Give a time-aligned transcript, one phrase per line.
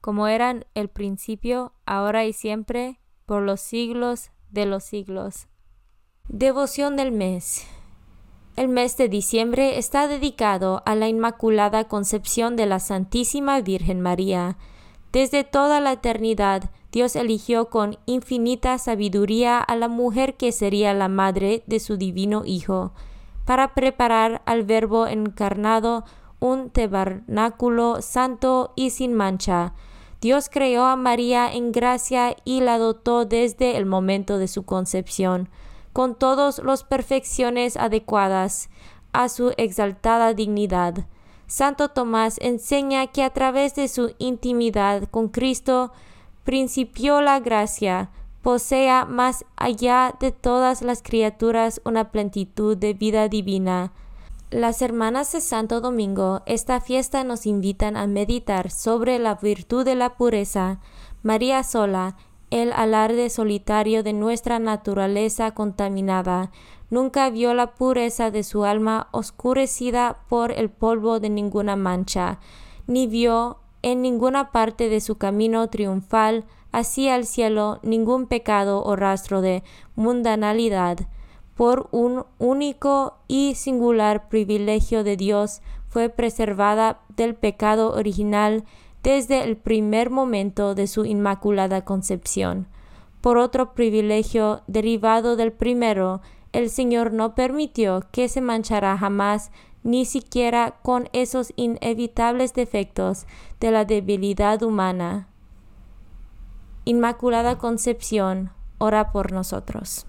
[0.00, 5.48] como eran el principio, ahora y siempre, por los siglos de los siglos.
[6.28, 7.66] Devoción del mes.
[8.56, 14.58] El mes de diciembre está dedicado a la Inmaculada Concepción de la Santísima Virgen María.
[15.12, 21.08] Desde toda la eternidad, Dios eligió con infinita sabiduría a la mujer que sería la
[21.08, 22.92] madre de su divino Hijo,
[23.44, 26.04] para preparar al Verbo encarnado
[26.40, 29.74] un tabernáculo santo y sin mancha,
[30.20, 35.48] Dios creó a María en gracia y la dotó desde el momento de su concepción,
[35.92, 38.68] con todas las perfecciones adecuadas
[39.12, 41.06] a su exaltada dignidad.
[41.46, 45.92] Santo Tomás enseña que a través de su intimidad con Cristo
[46.44, 48.10] principió la gracia,
[48.42, 53.92] posea más allá de todas las criaturas una plenitud de vida divina,
[54.50, 59.94] las hermanas de Santo Domingo, esta fiesta nos invitan a meditar sobre la virtud de
[59.94, 60.80] la pureza,
[61.22, 62.16] María sola,
[62.50, 66.50] el alarde solitario de nuestra naturaleza contaminada,
[66.90, 72.40] nunca vio la pureza de su alma oscurecida por el polvo de ninguna mancha,
[72.88, 78.96] ni vio en ninguna parte de su camino triunfal hacia el cielo ningún pecado o
[78.96, 79.62] rastro de
[79.94, 80.98] mundanalidad
[81.60, 85.60] por un único y singular privilegio de Dios,
[85.90, 88.64] fue preservada del pecado original
[89.02, 92.66] desde el primer momento de su inmaculada concepción.
[93.20, 96.22] Por otro privilegio derivado del primero,
[96.54, 99.50] el Señor no permitió que se manchara jamás
[99.82, 103.26] ni siquiera con esos inevitables defectos
[103.60, 105.28] de la debilidad humana.
[106.86, 110.06] Inmaculada Concepción, ora por nosotros.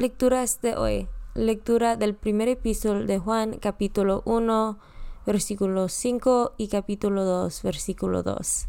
[0.00, 1.08] Lecturas de hoy.
[1.34, 4.78] Lectura del primer epístola de Juan, capítulo 1,
[5.26, 8.66] versículo 5 y capítulo 2, versículo 2.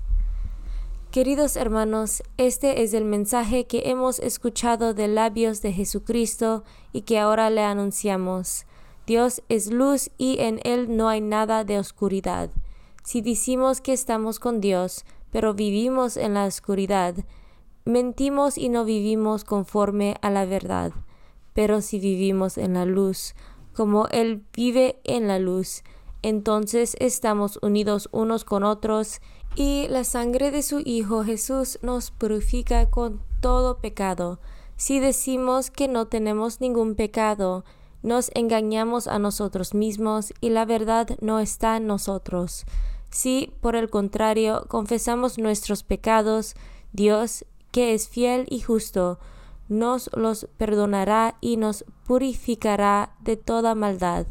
[1.10, 7.18] Queridos hermanos, este es el mensaje que hemos escuchado de labios de Jesucristo y que
[7.18, 8.66] ahora le anunciamos.
[9.08, 12.50] Dios es luz y en Él no hay nada de oscuridad.
[13.06, 17.16] Si decimos que estamos con Dios, pero vivimos en la oscuridad,
[17.86, 20.92] mentimos y no vivimos conforme a la verdad.
[21.54, 23.36] Pero si vivimos en la luz,
[23.74, 25.84] como Él vive en la luz,
[26.22, 29.22] entonces estamos unidos unos con otros
[29.56, 34.40] y la sangre de su Hijo Jesús nos purifica con todo pecado.
[34.78, 37.66] Si decimos que no tenemos ningún pecado,
[38.04, 42.66] nos engañamos a nosotros mismos y la verdad no está en nosotros.
[43.12, 46.56] Si, por el contrario, confesamos nuestros pecados,
[46.94, 49.20] Dios, que es fiel y justo,
[49.72, 54.28] nos los perdonará y nos purificará de toda maldad.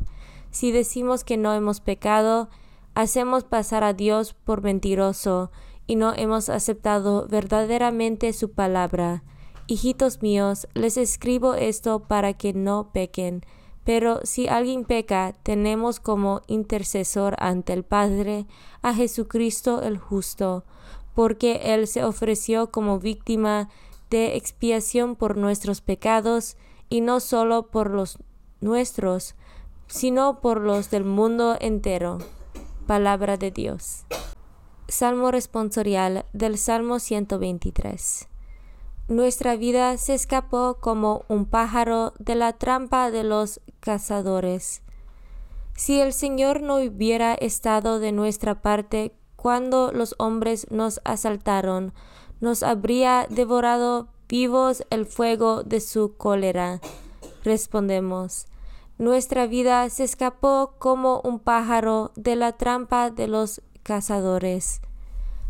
[0.50, 2.50] Si decimos que no hemos pecado,
[2.94, 5.50] hacemos pasar a Dios por mentiroso
[5.86, 9.24] y no hemos aceptado verdaderamente su palabra.
[9.66, 13.42] Hijitos míos, les escribo esto para que no pequen.
[13.82, 18.46] Pero si alguien peca, tenemos como intercesor ante el Padre
[18.82, 20.64] a Jesucristo el justo,
[21.14, 23.70] porque Él se ofreció como víctima
[24.10, 26.56] de expiación por nuestros pecados,
[26.88, 28.18] y no solo por los
[28.60, 29.36] nuestros,
[29.86, 32.18] sino por los del mundo entero.
[32.86, 34.04] Palabra de Dios.
[34.88, 38.28] Salmo responsorial del Salmo 123.
[39.06, 44.82] Nuestra vida se escapó como un pájaro de la trampa de los cazadores.
[45.74, 51.92] Si el Señor no hubiera estado de nuestra parte cuando los hombres nos asaltaron,
[52.40, 56.80] nos habría devorado vivos el fuego de su cólera.
[57.44, 58.46] Respondemos,
[58.98, 64.80] nuestra vida se escapó como un pájaro de la trampa de los cazadores.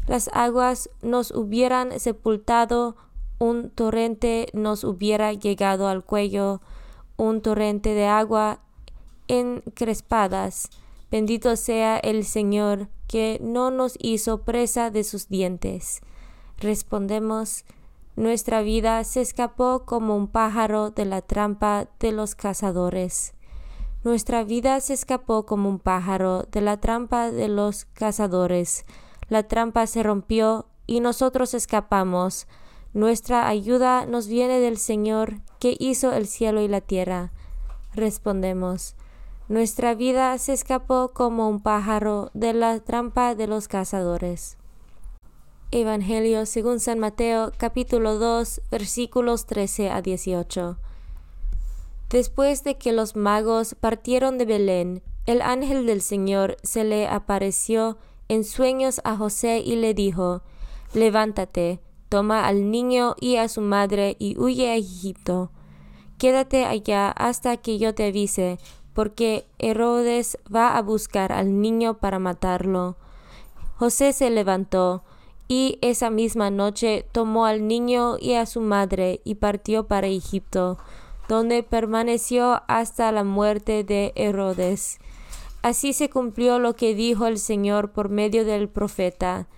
[0.07, 2.97] Las aguas nos hubieran sepultado
[3.41, 6.61] un torrente nos hubiera llegado al cuello,
[7.17, 8.61] un torrente de agua
[9.29, 10.69] encrespadas.
[11.11, 16.03] Bendito sea el Señor, que no nos hizo presa de sus dientes.
[16.61, 17.65] Respondemos,
[18.17, 23.33] nuestra vida se escapó como un pájaro de la trampa de los cazadores.
[24.05, 28.85] Nuestra vida se escapó como un pájaro de la trampa de los cazadores.
[29.31, 32.47] La trampa se rompió y nosotros escapamos.
[32.93, 37.33] Nuestra ayuda nos viene del Señor que hizo el cielo y la tierra.
[37.95, 38.97] Respondemos,
[39.49, 44.60] nuestra vida se escapó como un pájaro de la trampa de los cazadores.
[45.73, 50.77] Evangelio según San Mateo capítulo 2 versículos 13 a 18.
[52.09, 57.99] Después de que los magos partieron de Belén, el ángel del Señor se le apareció
[58.27, 60.43] en sueños a José y le dijo,
[60.93, 61.79] Levántate,
[62.09, 65.53] toma al niño y a su madre y huye a Egipto.
[66.19, 68.59] Quédate allá hasta que yo te avise,
[68.93, 72.97] porque Herodes va a buscar al niño para matarlo.
[73.77, 75.05] José se levantó,
[75.51, 80.79] y esa misma noche tomó al niño y a su madre y partió para Egipto,
[81.29, 85.01] donde permaneció hasta la muerte de Herodes.
[85.61, 89.49] Así se cumplió lo que dijo el Señor por medio del profeta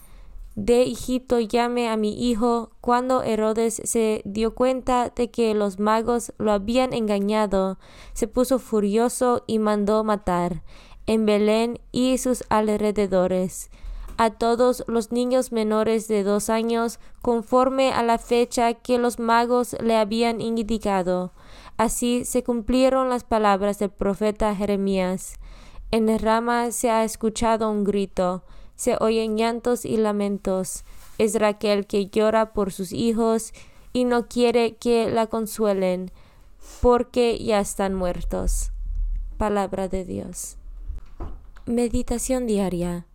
[0.54, 2.70] de Egipto llame a mi hijo.
[2.80, 7.78] Cuando Herodes se dio cuenta de que los magos lo habían engañado,
[8.14, 10.62] se puso furioso y mandó matar
[11.06, 13.70] en Belén y sus alrededores
[14.16, 19.76] a todos los niños menores de dos años conforme a la fecha que los magos
[19.80, 21.32] le habían indicado.
[21.76, 25.34] Así se cumplieron las palabras del profeta Jeremías.
[25.90, 28.44] En Rama se ha escuchado un grito
[28.82, 30.82] se oyen llantos y lamentos.
[31.16, 33.52] Es Raquel que llora por sus hijos
[33.92, 36.10] y no quiere que la consuelen,
[36.80, 38.72] porque ya están muertos.
[39.36, 40.56] Palabra de Dios.
[41.64, 43.06] Meditación diaria.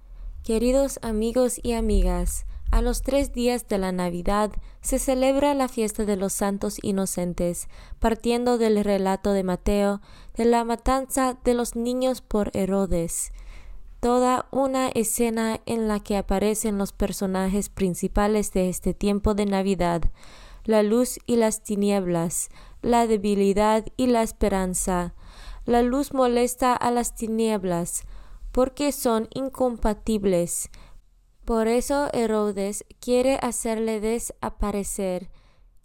[0.47, 4.49] Queridos amigos y amigas, a los tres días de la Navidad
[4.79, 7.67] se celebra la fiesta de los santos inocentes,
[7.99, 9.99] partiendo del relato de Mateo
[10.37, 13.33] de la matanza de los niños por Herodes
[13.99, 20.03] toda una escena en la que aparecen los personajes principales de este tiempo de Navidad,
[20.63, 22.47] la luz y las tinieblas,
[22.81, 25.13] la debilidad y la esperanza.
[25.65, 28.05] La luz molesta a las tinieblas,
[28.57, 30.71] porque son incompatibles.
[31.45, 35.29] Por eso Herodes quiere hacerle desaparecer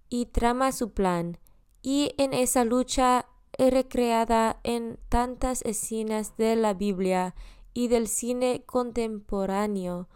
[0.09, 1.37] y trama su plan,
[1.83, 3.27] y en esa lucha
[3.59, 7.35] recreada en tantas escenas de la Biblia
[7.75, 10.09] y del cine contemporáneo.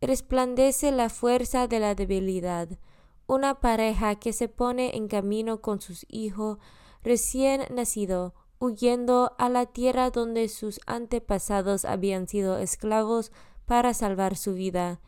[0.00, 2.70] Resplandece la fuerza de la debilidad,
[3.26, 6.56] una pareja que se pone en camino con sus hijos
[7.02, 13.32] recién nacido, huyendo a la tierra donde sus antepasados habían sido esclavos
[13.66, 15.00] para salvar su vida.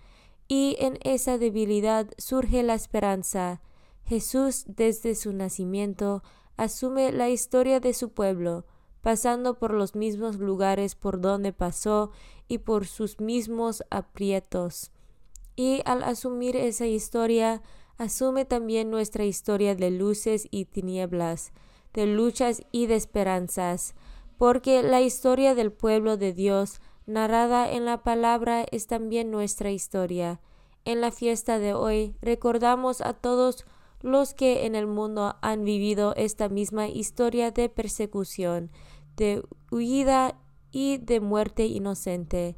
[0.48, 3.60] Y en esa debilidad surge la esperanza.
[4.04, 6.22] Jesús desde su nacimiento
[6.56, 8.66] asume la historia de su pueblo,
[9.00, 12.10] pasando por los mismos lugares por donde pasó
[12.48, 14.90] y por sus mismos aprietos.
[15.56, 17.62] Y al asumir esa historia,
[17.96, 21.52] asume también nuestra historia de luces y tinieblas,
[21.92, 23.94] de luchas y de esperanzas,
[24.38, 30.40] porque la historia del pueblo de Dios narrada en la palabra es también nuestra historia.
[30.84, 33.66] En la fiesta de hoy recordamos a todos
[34.00, 38.70] los que en el mundo han vivido esta misma historia de persecución,
[39.16, 40.38] de huida
[40.70, 42.56] y de muerte inocente.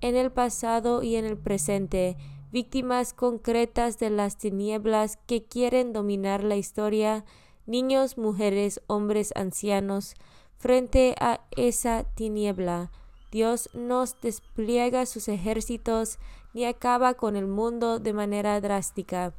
[0.00, 2.16] En el pasado y en el presente,
[2.50, 7.24] víctimas concretas de las tinieblas que quieren dominar la historia,
[7.66, 10.14] niños, mujeres, hombres, ancianos,
[10.58, 12.90] frente a esa tiniebla.
[13.30, 16.18] Dios nos despliega sus ejércitos
[16.54, 19.32] ni acaba con el mundo de manera drástica,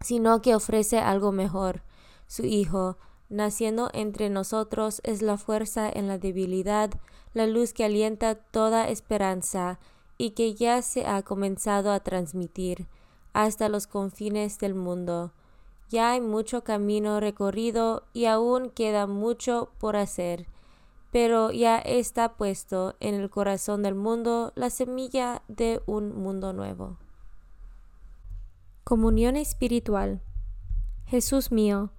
[0.00, 1.82] sino que ofrece algo mejor.
[2.26, 6.90] Su Hijo, naciendo entre nosotros, es la fuerza en la debilidad,
[7.32, 9.78] la luz que alienta toda esperanza
[10.18, 12.86] y que ya se ha comenzado a transmitir
[13.32, 15.32] hasta los confines del mundo.
[15.90, 20.46] Ya hay mucho camino recorrido y aún queda mucho por hacer
[21.14, 26.96] pero ya está puesto en el corazón del mundo la semilla de un mundo nuevo.
[28.82, 30.22] Comunión espiritual.
[31.06, 31.90] Jesús mío,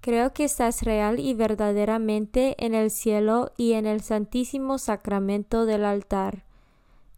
[0.00, 5.84] creo que estás real y verdaderamente en el cielo y en el santísimo sacramento del
[5.84, 6.42] altar.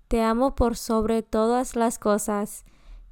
[0.08, 2.66] Te amo por sobre todas las cosas